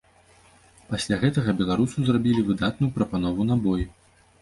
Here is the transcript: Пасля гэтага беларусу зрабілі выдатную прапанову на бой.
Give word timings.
Пасля 0.93 1.19
гэтага 1.25 1.55
беларусу 1.61 1.97
зрабілі 2.09 2.49
выдатную 2.51 2.91
прапанову 2.99 3.51
на 3.55 3.63
бой. 3.69 3.91